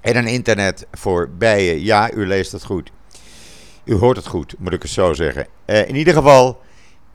En 0.01 0.17
een 0.17 0.27
internet 0.27 0.87
voor 0.91 1.29
bijen. 1.37 1.83
Ja, 1.83 2.11
u 2.11 2.27
leest 2.27 2.51
het 2.51 2.63
goed. 2.63 2.91
U 3.89 3.95
hoort 3.95 4.17
het 4.17 4.27
goed, 4.27 4.55
moet 4.57 4.73
ik 4.73 4.81
het 4.81 4.91
zo 4.91 5.13
zeggen. 5.13 5.47
in 5.65 5.95
ieder 5.95 6.13
geval, 6.13 6.61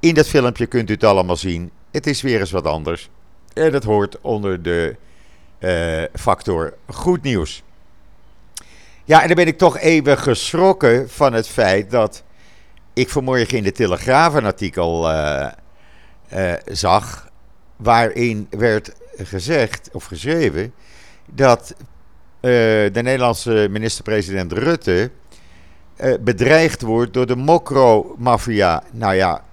in 0.00 0.14
dat 0.14 0.26
filmpje 0.26 0.66
kunt 0.66 0.90
u 0.90 0.92
het 0.92 1.04
allemaal 1.04 1.36
zien. 1.36 1.70
Het 1.90 2.06
is 2.06 2.22
weer 2.22 2.40
eens 2.40 2.50
wat 2.50 2.66
anders. 2.66 3.10
En 3.52 3.72
dat 3.72 3.84
hoort 3.84 4.20
onder 4.20 4.62
de 4.62 4.96
factor 6.12 6.74
goed 6.86 7.22
nieuws. 7.22 7.62
Ja, 9.04 9.20
en 9.20 9.26
dan 9.26 9.36
ben 9.36 9.46
ik 9.46 9.58
toch 9.58 9.78
even 9.78 10.18
geschrokken 10.18 11.10
van 11.10 11.32
het 11.32 11.48
feit 11.48 11.90
dat 11.90 12.22
ik 12.92 13.08
vanmorgen 13.08 13.58
in 13.58 13.64
de 13.64 13.72
Telegraaf 13.72 14.34
een 14.34 14.44
artikel 14.44 15.12
uh, 15.12 15.48
zag. 16.66 17.28
waarin 17.76 18.46
werd 18.50 18.92
gezegd 19.16 19.88
of 19.92 20.04
geschreven 20.04 20.74
dat 21.26 21.74
de 22.40 22.90
Nederlandse 22.92 23.66
minister-president 23.70 24.52
Rutte 24.52 25.10
bedreigd 26.20 26.82
wordt 26.82 27.12
door 27.12 27.26
de 27.26 27.36
mokro-maffia. 27.36 28.82
Nou 28.90 29.14
ja, 29.14 29.44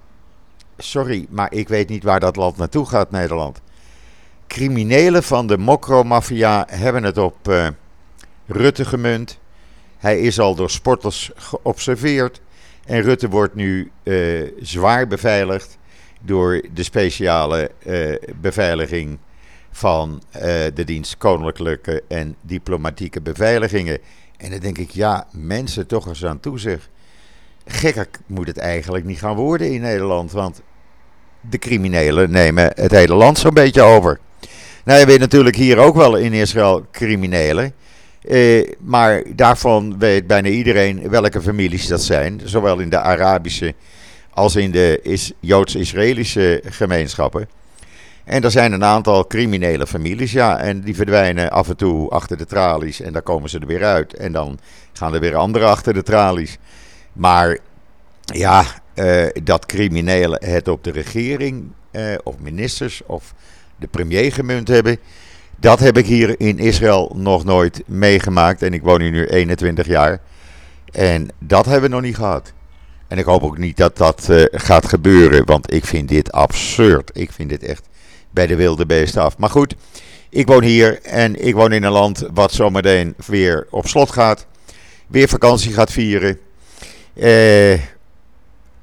sorry, 0.77 1.25
maar 1.29 1.53
ik 1.53 1.67
weet 1.67 1.89
niet 1.89 2.03
waar 2.03 2.19
dat 2.19 2.35
land 2.35 2.57
naartoe 2.57 2.85
gaat, 2.85 3.11
Nederland. 3.11 3.61
Criminelen 4.47 5.23
van 5.23 5.47
de 5.47 5.57
mokro-maffia 5.57 6.65
hebben 6.69 7.03
het 7.03 7.17
op 7.17 7.71
Rutte 8.45 8.85
gemunt. 8.85 9.39
Hij 9.97 10.19
is 10.19 10.39
al 10.39 10.55
door 10.55 10.69
sporters 10.69 11.31
geobserveerd. 11.35 12.41
En 12.85 13.01
Rutte 13.01 13.29
wordt 13.29 13.55
nu 13.55 13.91
uh, 14.03 14.51
zwaar 14.61 15.07
beveiligd 15.07 15.77
door 16.21 16.61
de 16.73 16.83
speciale 16.83 17.71
beveiliging 18.41 19.17
van 19.71 20.21
de 20.73 20.83
dienst 20.85 21.17
Koninklijke 21.17 22.03
en 22.07 22.35
Diplomatieke 22.41 23.21
Beveiligingen. 23.21 23.99
En 24.41 24.49
dan 24.49 24.59
denk 24.59 24.77
ik, 24.77 24.89
ja, 24.89 25.27
mensen 25.31 25.87
toch 25.87 26.07
eens 26.07 26.25
aan 26.25 26.39
toe 26.39 26.59
zeg. 26.59 26.89
Gekker 27.65 28.07
moet 28.25 28.47
het 28.47 28.57
eigenlijk 28.57 29.05
niet 29.05 29.19
gaan 29.19 29.35
worden 29.35 29.71
in 29.71 29.81
Nederland, 29.81 30.31
want 30.31 30.61
de 31.41 31.57
criminelen 31.57 32.31
nemen 32.31 32.71
het 32.75 32.91
hele 32.91 33.13
land 33.13 33.37
zo'n 33.37 33.53
beetje 33.53 33.81
over. 33.81 34.19
Nou, 34.83 34.99
je 34.99 35.05
weet 35.05 35.19
natuurlijk 35.19 35.55
hier 35.55 35.77
ook 35.77 35.95
wel 35.95 36.15
in 36.15 36.33
Israël 36.33 36.85
criminelen. 36.91 37.73
Eh, 38.21 38.67
maar 38.79 39.23
daarvan 39.35 39.99
weet 39.99 40.27
bijna 40.27 40.49
iedereen 40.49 41.09
welke 41.09 41.41
families 41.41 41.87
dat 41.87 42.01
zijn. 42.01 42.41
Zowel 42.43 42.79
in 42.79 42.89
de 42.89 42.99
Arabische 42.99 43.73
als 44.33 44.55
in 44.55 44.71
de 44.71 45.19
Joods-Israëlische 45.39 46.63
gemeenschappen. 46.65 47.47
En 48.25 48.43
er 48.43 48.51
zijn 48.51 48.71
een 48.71 48.83
aantal 48.83 49.27
criminele 49.27 49.87
families, 49.87 50.31
ja. 50.31 50.57
En 50.57 50.81
die 50.81 50.95
verdwijnen 50.95 51.51
af 51.51 51.69
en 51.69 51.77
toe 51.77 52.09
achter 52.09 52.37
de 52.37 52.45
tralies. 52.45 53.01
En 53.01 53.13
dan 53.13 53.23
komen 53.23 53.49
ze 53.49 53.59
er 53.59 53.67
weer 53.67 53.83
uit. 53.83 54.13
En 54.13 54.31
dan 54.31 54.59
gaan 54.93 55.13
er 55.13 55.19
weer 55.19 55.35
anderen 55.35 55.67
achter 55.67 55.93
de 55.93 56.03
tralies. 56.03 56.57
Maar 57.13 57.57
ja, 58.25 58.65
uh, 58.95 59.27
dat 59.43 59.65
criminelen 59.65 60.45
het 60.45 60.67
op 60.67 60.83
de 60.83 60.91
regering 60.91 61.71
uh, 61.91 62.13
of 62.23 62.39
ministers 62.39 63.01
of 63.05 63.33
de 63.75 63.87
premier 63.87 64.33
gemunt 64.33 64.67
hebben. 64.67 64.97
Dat 65.59 65.79
heb 65.79 65.97
ik 65.97 66.05
hier 66.05 66.39
in 66.39 66.59
Israël 66.59 67.13
nog 67.15 67.43
nooit 67.43 67.83
meegemaakt. 67.85 68.61
En 68.61 68.73
ik 68.73 68.81
woon 68.81 69.01
hier 69.01 69.11
nu 69.11 69.25
21 69.25 69.87
jaar. 69.87 70.19
En 70.91 71.27
dat 71.39 71.65
hebben 71.65 71.89
we 71.89 71.95
nog 71.95 72.05
niet 72.05 72.15
gehad. 72.15 72.53
En 73.07 73.17
ik 73.17 73.25
hoop 73.25 73.43
ook 73.43 73.57
niet 73.57 73.77
dat 73.77 73.97
dat 73.97 74.27
uh, 74.29 74.43
gaat 74.51 74.87
gebeuren. 74.87 75.45
Want 75.45 75.73
ik 75.73 75.85
vind 75.85 76.09
dit 76.09 76.31
absurd. 76.31 77.11
Ik 77.13 77.31
vind 77.31 77.49
dit 77.49 77.63
echt 77.63 77.87
bij 78.31 78.47
de 78.47 78.55
wilde 78.55 78.85
beesten 78.85 79.21
af. 79.21 79.37
Maar 79.37 79.49
goed, 79.49 79.75
ik 80.29 80.47
woon 80.47 80.63
hier. 80.63 81.01
En 81.01 81.45
ik 81.45 81.55
woon 81.55 81.71
in 81.71 81.83
een 81.83 81.91
land 81.91 82.25
wat 82.33 82.51
zometeen 82.51 83.15
weer 83.25 83.67
op 83.69 83.87
slot 83.87 84.11
gaat. 84.11 84.45
Weer 85.07 85.27
vakantie 85.27 85.73
gaat 85.73 85.91
vieren. 85.91 86.39
Eh. 87.13 87.99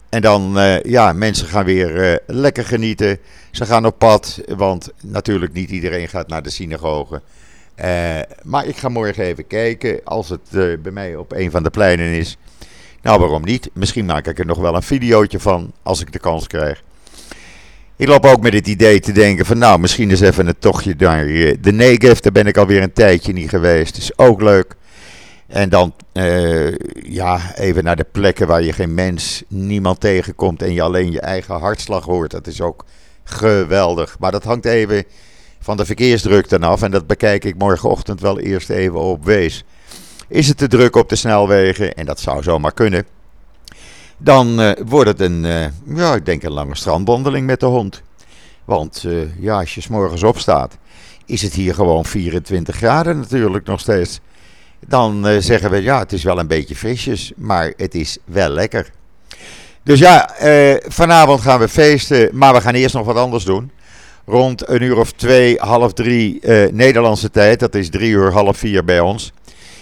En 0.09 0.21
dan, 0.21 0.59
uh, 0.59 0.83
ja, 0.83 1.13
mensen 1.13 1.47
gaan 1.47 1.65
weer 1.65 2.11
uh, 2.11 2.17
lekker 2.27 2.65
genieten. 2.65 3.19
Ze 3.51 3.67
gaan 3.67 3.87
op 3.87 3.99
pad, 3.99 4.41
want 4.57 4.91
natuurlijk 5.03 5.53
niet 5.53 5.71
iedereen 5.71 6.09
gaat 6.09 6.29
naar 6.29 6.43
de 6.43 6.51
synagoge. 6.51 7.23
Uh, 7.81 7.85
maar 8.43 8.67
ik 8.67 8.77
ga 8.77 8.89
morgen 8.89 9.25
even 9.25 9.47
kijken 9.47 10.01
als 10.05 10.29
het 10.29 10.51
bij 10.83 10.93
mij 10.93 11.17
op 11.17 11.33
een 11.33 11.51
van 11.51 11.63
de 11.63 11.71
pleinen 11.71 12.07
is. 12.07 12.37
Nou, 13.03 13.21
waarom 13.21 13.45
niet? 13.45 13.71
Misschien 13.73 14.05
maak 14.05 14.27
ik 14.27 14.39
er 14.39 14.47
nog 14.47 14.59
wel 14.59 14.75
een 14.75 14.83
videootje 14.83 15.41
van 15.41 15.73
als 15.83 16.01
ik 16.01 16.13
de 16.13 16.19
kans 16.19 16.47
krijg. 16.47 16.83
Ik 17.99 18.09
loop 18.09 18.27
ook 18.27 18.41
met 18.41 18.53
het 18.53 18.67
idee 18.67 19.01
te 19.01 19.13
denken 19.13 19.47
van 19.47 19.59
nou, 19.59 19.79
misschien 19.79 20.11
eens 20.11 20.21
even 20.21 20.47
een 20.47 20.59
tochtje 20.59 20.95
naar 20.99 21.27
de 21.61 21.73
Negev. 21.73 22.19
Daar 22.19 22.33
ben 22.33 22.47
ik 22.47 22.57
alweer 22.57 22.83
een 22.83 22.93
tijdje 22.93 23.33
niet 23.33 23.49
geweest. 23.49 23.97
Is 23.97 24.19
ook 24.19 24.43
leuk. 24.43 24.75
En 25.47 25.69
dan 25.69 25.95
uh, 26.13 26.75
ja, 27.03 27.41
even 27.55 27.85
naar 27.85 27.97
de 27.97 28.07
plekken 28.13 28.47
waar 28.47 28.63
je 28.63 28.73
geen 28.73 28.95
mens, 28.95 29.43
niemand 29.49 30.01
tegenkomt 30.01 30.63
en 30.63 30.73
je 30.73 30.83
alleen 30.83 31.11
je 31.11 31.21
eigen 31.21 31.55
hartslag 31.55 32.05
hoort. 32.05 32.31
Dat 32.31 32.47
is 32.47 32.61
ook 32.61 32.85
geweldig. 33.25 34.17
Maar 34.19 34.33
dat 34.33 34.45
hangt 34.45 34.65
even 34.65 35.05
van 35.61 35.77
de 35.77 35.85
verkeersdruk 35.85 36.49
dan 36.49 36.63
af. 36.63 36.83
En 36.83 36.91
dat 36.91 37.07
bekijk 37.07 37.45
ik 37.45 37.59
morgenochtend 37.59 38.21
wel 38.21 38.41
eerst 38.41 38.71
even 38.71 39.01
op 39.01 39.25
Wees. 39.25 39.65
Is 40.29 40.49
het 40.49 40.57
te 40.57 40.69
druk 40.69 40.97
op 40.97 41.09
de 41.09 41.17
snelwegen, 41.17 41.95
en 41.95 42.07
dat 42.07 42.21
zou 42.21 42.43
zomaar 42.43 42.73
kunnen, 42.73 43.07
dan 44.19 44.61
uh, 44.61 44.71
wordt 44.87 45.11
het 45.11 45.21
een, 45.21 45.45
uh, 45.45 45.97
ja, 45.97 46.15
ik 46.15 46.27
denk 46.27 46.43
een 46.43 46.53
lange 46.53 46.77
strandwandeling 46.77 47.47
met 47.47 47.61
de 47.61 47.67
hond. 47.67 48.03
Want 48.65 49.05
uh, 49.07 49.23
ja, 49.41 49.59
als 49.59 49.75
je 49.75 49.81
s 49.81 49.89
morgens 49.89 50.23
opstaat, 50.23 50.77
is 51.27 51.43
het 51.43 51.55
hier 51.55 51.75
gewoon 51.75 52.05
24 52.05 52.77
graden 52.77 53.19
natuurlijk 53.19 53.67
nog 53.67 53.81
steeds. 53.81 54.21
Dan 54.87 55.27
zeggen 55.43 55.71
we, 55.71 55.83
ja, 55.83 55.99
het 55.99 56.13
is 56.13 56.23
wel 56.23 56.39
een 56.39 56.47
beetje 56.47 56.77
frisjes, 56.77 57.33
maar 57.37 57.73
het 57.77 57.95
is 57.95 58.19
wel 58.25 58.49
lekker. 58.49 58.91
Dus 59.83 59.99
ja, 59.99 60.31
vanavond 60.89 61.41
gaan 61.41 61.59
we 61.59 61.69
feesten, 61.69 62.29
maar 62.33 62.55
we 62.55 62.61
gaan 62.61 62.75
eerst 62.75 62.95
nog 62.95 63.07
wat 63.07 63.17
anders 63.17 63.45
doen. 63.45 63.71
Rond 64.27 64.69
een 64.69 64.83
uur 64.83 64.97
of 64.97 65.13
twee, 65.13 65.57
half 65.59 65.93
drie 65.93 66.41
Nederlandse 66.73 67.31
tijd, 67.31 67.61
dat 67.61 67.75
is 67.75 67.91
drie 67.91 68.11
uur, 68.11 68.33
half 68.33 68.57
vier 68.57 68.85
bij 68.85 69.01
ons 69.01 69.33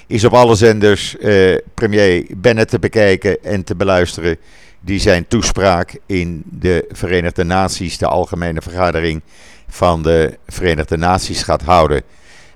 is 0.06 0.24
op 0.24 0.32
alle 0.32 0.54
zenders 0.54 1.18
eh, 1.18 1.56
premier 1.74 2.26
Bennett 2.36 2.70
te 2.70 2.78
bekijken 2.78 3.44
en 3.44 3.64
te 3.64 3.74
beluisteren. 3.74 4.36
Die 4.80 5.00
zijn 5.00 5.28
toespraak 5.28 5.98
in 6.06 6.42
de 6.44 6.84
Verenigde 6.90 7.44
Naties, 7.44 7.98
de 7.98 8.06
algemene 8.06 8.62
vergadering 8.62 9.22
van 9.68 10.02
de 10.02 10.38
Verenigde 10.46 10.96
Naties 10.96 11.42
gaat 11.42 11.62
houden. 11.62 12.02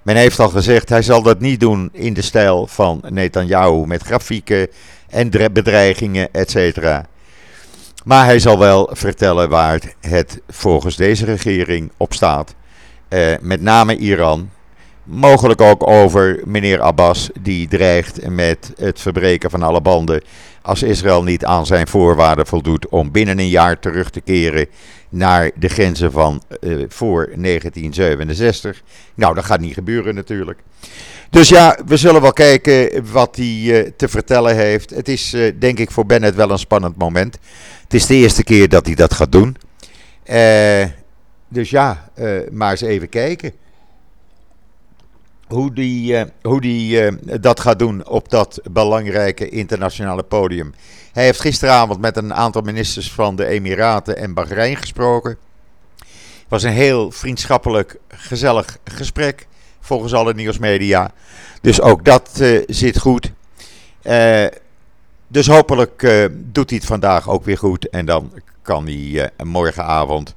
Men 0.03 0.17
heeft 0.17 0.39
al 0.39 0.49
gezegd, 0.49 0.89
hij 0.89 1.03
zal 1.03 1.23
dat 1.23 1.41
niet 1.41 1.61
doen 1.61 1.89
in 1.93 2.15
de 2.15 2.23
stijl 2.23 2.67
van 2.67 3.03
Netanyahu 3.09 3.87
met 3.87 4.03
grafieken 4.03 4.69
en 5.09 5.31
bedreigingen, 5.53 6.29
etc. 6.33 6.79
Maar 8.05 8.25
hij 8.25 8.39
zal 8.39 8.59
wel 8.59 8.91
vertellen 8.93 9.49
waar 9.49 9.81
het 10.01 10.41
volgens 10.49 10.97
deze 10.97 11.25
regering 11.25 11.91
op 11.97 12.13
staat. 12.13 12.55
Eh, 13.09 13.33
met 13.41 13.61
name 13.61 13.97
Iran, 13.97 14.51
Mogelijk 15.13 15.61
ook 15.61 15.89
over 15.89 16.41
meneer 16.45 16.81
Abbas, 16.81 17.31
die 17.41 17.69
dreigt 17.69 18.29
met 18.29 18.73
het 18.77 19.01
verbreken 19.01 19.51
van 19.51 19.63
alle 19.63 19.81
banden. 19.81 20.23
als 20.63 20.83
Israël 20.83 21.23
niet 21.23 21.45
aan 21.45 21.67
zijn 21.67 21.89
voorwaarden 21.89 22.47
voldoet 22.47 22.89
om 22.89 23.11
binnen 23.11 23.39
een 23.39 23.49
jaar 23.49 23.79
terug 23.79 24.11
te 24.11 24.21
keren 24.21 24.67
naar 25.09 25.51
de 25.55 25.69
grenzen 25.69 26.13
van 26.13 26.43
uh, 26.61 26.85
voor 26.89 27.31
1967. 27.37 28.83
Nou, 29.15 29.35
dat 29.35 29.45
gaat 29.45 29.61
niet 29.61 29.75
gebeuren 29.75 30.15
natuurlijk. 30.15 30.59
Dus 31.31 31.49
ja, 31.49 31.79
we 31.87 31.97
zullen 31.97 32.23
wel 32.23 32.33
kijken 32.33 33.05
wat 33.13 33.37
hij 33.37 33.57
uh, 33.63 33.91
te 33.97 34.09
vertellen 34.09 34.57
heeft. 34.57 34.91
Het 34.91 35.09
is 35.09 35.35
uh, 35.35 35.53
denk 35.59 35.79
ik 35.79 35.91
voor 35.91 36.07
Bennett 36.07 36.37
wel 36.37 36.51
een 36.51 36.59
spannend 36.59 36.97
moment. 36.97 37.39
Het 37.83 37.95
is 37.95 38.07
de 38.07 38.15
eerste 38.15 38.45
keer 38.45 38.69
dat 38.69 38.87
hij 38.87 38.95
dat 38.95 39.15
gaat 39.15 39.33
doen. 39.33 39.57
dus 41.49 41.71
ja, 41.71 42.11
maar 42.51 42.71
eens 42.71 42.81
even 42.81 43.09
kijken 43.09 43.53
hoe 45.53 45.73
die, 45.73 46.13
uh, 46.13 46.23
hoe 46.43 46.61
die 46.61 47.03
uh, 47.03 47.13
dat 47.41 47.61
gaat 47.61 47.79
doen 47.79 48.07
op 48.09 48.29
dat 48.29 48.61
belangrijke 48.71 49.49
internationale 49.49 50.23
podium. 50.23 50.75
Hij 51.13 51.25
heeft 51.25 51.41
gisteravond 51.41 52.01
met 52.01 52.17
een 52.17 52.35
aantal 52.35 52.63
ministers 52.63 53.13
van 53.13 53.37
de 53.37 53.47
Emiraten 53.47 54.17
en 54.17 54.35
Bahrein 54.35 54.77
gesproken. 54.77 55.37
Het 56.01 56.49
was 56.49 56.63
een 56.63 56.73
heel 56.73 57.11
vriendschappelijk, 57.11 57.99
gezellig 58.09 58.79
gesprek, 58.85 59.47
volgens 59.81 60.15
alle 60.15 60.35
nieuwsmedia. 60.35 61.13
Dus 61.61 61.81
ook 61.81 62.05
dat 62.05 62.31
uh, 62.41 62.63
zit 62.67 62.99
goed. 62.99 63.33
dus 65.29 65.47
hopelijk 65.47 66.01
doet 66.33 66.71
hij 66.71 66.79
het 66.79 66.89
vandaag 66.89 67.29
ook 67.29 67.45
weer 67.45 67.59
goed. 67.59 67.89
En 67.89 68.07
dan 68.07 68.33
kan 68.63 68.87
hij 68.87 69.31
morgenavond 69.45 70.35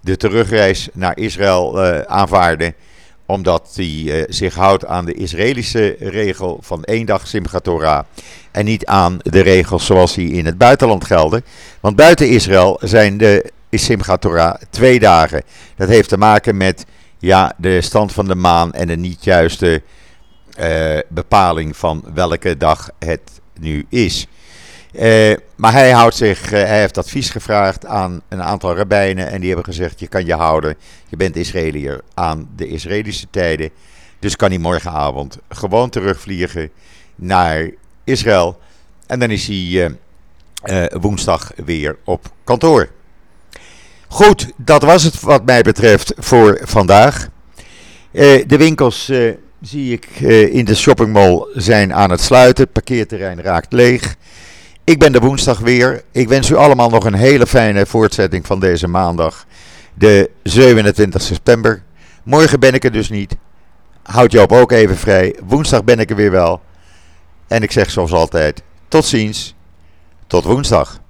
de 0.00 0.16
terugreis 0.16 0.88
naar 0.92 1.18
Israël 1.18 1.80
aanvaarden 2.06 2.74
omdat 3.30 3.70
hij 3.74 3.86
uh, 3.86 4.24
zich 4.28 4.54
houdt 4.54 4.86
aan 4.86 5.04
de 5.04 5.14
Israëlische 5.14 5.96
regel 5.98 6.58
van 6.62 6.84
één 6.84 7.06
dag 7.06 7.26
Simchat 7.26 7.64
Torah. 7.64 8.04
En 8.50 8.64
niet 8.64 8.86
aan 8.86 9.18
de 9.22 9.40
regels 9.40 9.86
zoals 9.86 10.14
die 10.14 10.32
in 10.32 10.46
het 10.46 10.58
buitenland 10.58 11.04
gelden. 11.04 11.44
Want 11.80 11.96
buiten 11.96 12.28
Israël 12.28 12.78
zijn 12.82 13.18
de 13.18 13.50
Simchat 13.70 14.20
Torah 14.20 14.54
twee 14.70 14.98
dagen. 14.98 15.42
Dat 15.76 15.88
heeft 15.88 16.08
te 16.08 16.16
maken 16.16 16.56
met 16.56 16.86
ja, 17.18 17.52
de 17.56 17.80
stand 17.80 18.12
van 18.12 18.26
de 18.26 18.34
maan 18.34 18.72
en 18.72 18.86
de 18.86 18.96
niet 18.96 19.24
juiste 19.24 19.82
uh, 20.60 20.98
bepaling 21.08 21.76
van 21.76 22.04
welke 22.14 22.56
dag 22.56 22.90
het 22.98 23.40
nu 23.60 23.86
is. 23.88 24.26
Uh, 24.92 25.34
maar 25.56 25.72
hij 25.72 25.90
houdt 25.90 26.14
zich, 26.14 26.44
uh, 26.44 26.50
hij 26.50 26.80
heeft 26.80 26.98
advies 26.98 27.30
gevraagd 27.30 27.86
aan 27.86 28.22
een 28.28 28.42
aantal 28.42 28.76
rabbijnen 28.76 29.28
en 29.30 29.38
die 29.38 29.46
hebben 29.46 29.64
gezegd: 29.64 30.00
je 30.00 30.06
kan 30.06 30.26
je 30.26 30.34
houden, 30.34 30.76
je 31.08 31.16
bent 31.16 31.36
Israëliër 31.36 32.00
aan 32.14 32.48
de 32.56 32.68
Israëlische 32.68 33.26
tijden. 33.30 33.70
Dus 34.18 34.36
kan 34.36 34.48
hij 34.48 34.58
morgenavond 34.58 35.38
gewoon 35.48 35.90
terugvliegen 35.90 36.70
naar 37.14 37.70
Israël. 38.04 38.58
En 39.06 39.18
dan 39.18 39.30
is 39.30 39.46
hij 39.46 39.96
uh, 40.64 40.84
woensdag 41.00 41.52
weer 41.64 41.96
op 42.04 42.32
kantoor. 42.44 42.88
Goed, 44.08 44.50
dat 44.56 44.82
was 44.82 45.02
het 45.02 45.20
wat 45.20 45.44
mij 45.44 45.62
betreft 45.62 46.12
voor 46.16 46.60
vandaag. 46.62 47.28
de 48.10 48.56
winkels 48.56 49.12
zie 49.60 49.92
ik 49.92 50.06
in 50.50 50.64
de 50.64 50.74
shoppingmall 50.74 51.46
zijn 51.54 51.94
aan 51.94 52.10
het 52.10 52.20
sluiten. 52.20 52.64
Het 52.64 52.72
parkeerterrein 52.72 53.42
raakt 53.42 53.72
leeg. 53.72 54.16
Ik 54.88 54.98
ben 54.98 55.12
de 55.12 55.20
woensdag 55.20 55.58
weer. 55.58 56.02
Ik 56.12 56.28
wens 56.28 56.50
u 56.50 56.54
allemaal 56.54 56.90
nog 56.90 57.04
een 57.04 57.14
hele 57.14 57.46
fijne 57.46 57.86
voortzetting 57.86 58.46
van 58.46 58.60
deze 58.60 58.88
maandag, 58.88 59.46
de 59.94 60.30
27 60.42 61.22
september. 61.22 61.82
Morgen 62.22 62.60
ben 62.60 62.74
ik 62.74 62.84
er 62.84 62.92
dus 62.92 63.08
niet. 63.08 63.36
Houd 64.02 64.32
Joop 64.32 64.52
ook 64.52 64.72
even 64.72 64.96
vrij. 64.96 65.36
Woensdag 65.44 65.84
ben 65.84 65.98
ik 65.98 66.10
er 66.10 66.16
weer 66.16 66.30
wel. 66.30 66.60
En 67.48 67.62
ik 67.62 67.72
zeg 67.72 67.90
zoals 67.90 68.12
altijd: 68.12 68.62
tot 68.88 69.04
ziens. 69.04 69.54
Tot 70.26 70.44
woensdag. 70.44 71.00